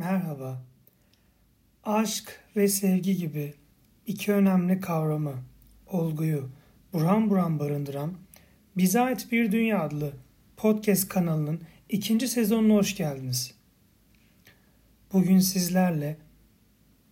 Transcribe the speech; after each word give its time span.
Merhaba. 0.00 0.62
Aşk 1.84 2.44
ve 2.56 2.68
sevgi 2.68 3.16
gibi 3.16 3.54
iki 4.06 4.32
önemli 4.32 4.80
kavramı, 4.80 5.34
olguyu 5.86 6.50
buram 6.92 7.30
buram 7.30 7.58
barındıran 7.58 8.14
Bize 8.76 9.00
Ait 9.00 9.32
Bir 9.32 9.52
Dünya 9.52 9.82
adlı 9.82 10.12
podcast 10.56 11.08
kanalının 11.08 11.60
ikinci 11.88 12.28
sezonuna 12.28 12.74
hoş 12.74 12.96
geldiniz. 12.96 13.54
Bugün 15.12 15.38
sizlerle 15.38 16.16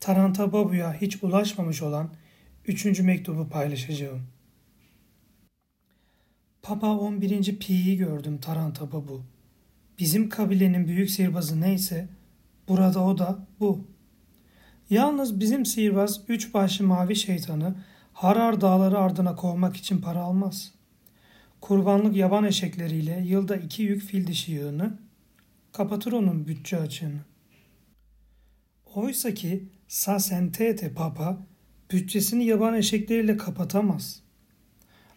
Taranta 0.00 0.52
Babu'ya 0.52 1.00
hiç 1.00 1.22
ulaşmamış 1.22 1.82
olan 1.82 2.10
üçüncü 2.66 3.02
mektubu 3.02 3.48
paylaşacağım. 3.48 4.22
Papa 6.62 6.86
11. 6.86 7.58
Pi'yi 7.58 7.96
gördüm 7.96 8.38
Taranta 8.38 8.92
Babu. 8.92 9.24
Bizim 9.98 10.28
kabilenin 10.28 10.88
büyük 10.88 11.10
sihirbazı 11.10 11.60
neyse 11.60 12.08
Burada 12.68 13.04
o 13.04 13.18
da 13.18 13.38
bu. 13.60 13.86
Yalnız 14.90 15.40
bizim 15.40 15.66
sihirbaz 15.66 16.20
üç 16.28 16.54
başlı 16.54 16.86
mavi 16.86 17.16
şeytanı 17.16 17.74
Harar 18.14 18.60
dağları 18.60 18.98
ardına 18.98 19.36
kovmak 19.36 19.76
için 19.76 19.98
para 19.98 20.20
almaz. 20.20 20.72
Kurbanlık 21.60 22.16
yaban 22.16 22.44
eşekleriyle 22.44 23.22
yılda 23.26 23.56
iki 23.56 23.82
yük 23.82 24.02
fil 24.02 24.26
dişi 24.26 24.52
yığını 24.52 24.98
kapatır 25.72 26.12
onun 26.12 26.46
bütçe 26.46 26.78
açığını. 26.78 27.20
Oysa 28.94 29.34
ki 29.34 29.68
Sasentete 29.88 30.94
Papa 30.94 31.38
bütçesini 31.90 32.44
yaban 32.44 32.74
eşekleriyle 32.74 33.36
kapatamaz. 33.36 34.22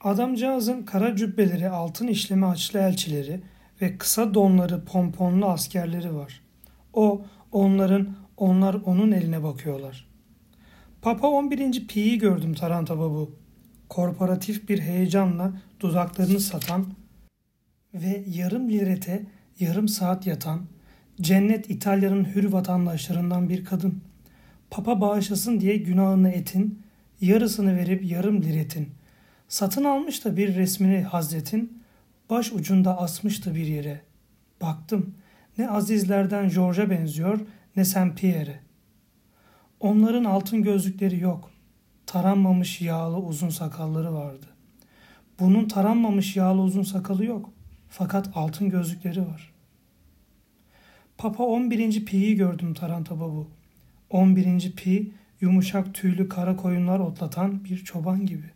Adamcağızın 0.00 0.82
kara 0.82 1.16
cübbeleri 1.16 1.68
altın 1.68 2.06
işleme 2.06 2.46
açlı 2.46 2.78
elçileri 2.78 3.40
ve 3.82 3.98
kısa 3.98 4.34
donları 4.34 4.84
pomponlu 4.84 5.46
askerleri 5.46 6.14
var. 6.14 6.40
O, 6.92 7.22
onların, 7.52 8.16
onlar 8.36 8.74
onun 8.74 9.12
eline 9.12 9.42
bakıyorlar. 9.42 10.08
Papa 11.02 11.28
11. 11.28 11.86
Pi'yi 11.86 12.18
gördüm 12.18 12.54
Taranta 12.54 12.98
Babu. 12.98 13.36
Korporatif 13.88 14.68
bir 14.68 14.78
heyecanla 14.78 15.52
dudaklarını 15.80 16.40
satan 16.40 16.86
ve 17.94 18.24
yarım 18.28 18.70
lirete 18.70 19.26
yarım 19.60 19.88
saat 19.88 20.26
yatan 20.26 20.60
cennet 21.20 21.70
İtalya'nın 21.70 22.24
hür 22.24 22.44
vatandaşlarından 22.44 23.48
bir 23.48 23.64
kadın. 23.64 24.02
Papa 24.70 25.00
bağışlasın 25.00 25.60
diye 25.60 25.76
günahını 25.76 26.30
etin, 26.30 26.82
yarısını 27.20 27.76
verip 27.76 28.04
yarım 28.04 28.42
liretin. 28.42 28.88
Satın 29.48 29.84
almış 29.84 30.24
da 30.24 30.36
bir 30.36 30.54
resmini 30.54 31.02
Hazretin, 31.02 31.82
baş 32.30 32.52
ucunda 32.52 32.98
asmıştı 32.98 33.54
bir 33.54 33.66
yere. 33.66 34.00
Baktım, 34.62 35.14
ne 35.58 35.70
Azizlerden 35.70 36.48
George'a 36.48 36.90
benziyor 36.90 37.40
ne 37.76 37.84
Saint 37.84 38.18
Pierre'e. 38.18 38.60
Onların 39.80 40.24
altın 40.24 40.62
gözlükleri 40.62 41.18
yok. 41.20 41.50
Taranmamış 42.06 42.80
yağlı 42.80 43.16
uzun 43.16 43.48
sakalları 43.48 44.14
vardı. 44.14 44.46
Bunun 45.40 45.68
taranmamış 45.68 46.36
yağlı 46.36 46.60
uzun 46.60 46.82
sakalı 46.82 47.24
yok. 47.24 47.50
Fakat 47.88 48.30
altın 48.34 48.70
gözlükleri 48.70 49.26
var. 49.26 49.52
Papa 51.18 51.44
11. 51.44 52.04
Pi'yi 52.04 52.36
gördüm 52.36 52.74
Taranta 52.74 53.20
Babu. 53.20 53.48
11. 54.10 54.72
Pi 54.72 55.12
yumuşak 55.40 55.94
tüylü 55.94 56.28
kara 56.28 56.56
koyunlar 56.56 56.98
otlatan 56.98 57.64
bir 57.64 57.84
çoban 57.84 58.26
gibi. 58.26 58.50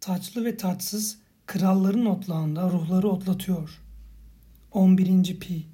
Taçlı 0.00 0.44
ve 0.44 0.56
taçsız 0.56 1.18
kralların 1.46 2.06
otlağında 2.06 2.70
ruhları 2.70 3.08
otlatıyor. 3.08 3.80
11. 4.72 5.38
Pi 5.40 5.66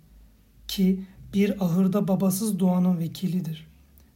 ki 0.68 1.00
bir 1.34 1.64
ahırda 1.64 2.08
babasız 2.08 2.58
doğanın 2.58 2.98
vekilidir. 2.98 3.66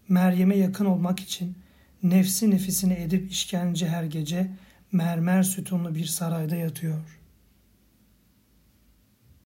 Meryem'e 0.08 0.56
yakın 0.56 0.84
olmak 0.84 1.20
için 1.20 1.54
nefsi 2.02 2.50
nefisini 2.50 2.94
edip 2.94 3.32
işkence 3.32 3.88
her 3.88 4.04
gece 4.04 4.50
mermer 4.92 5.42
sütunlu 5.42 5.94
bir 5.94 6.04
sarayda 6.04 6.56
yatıyor.'' 6.56 7.21